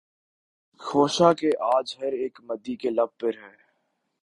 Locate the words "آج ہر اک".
1.75-2.35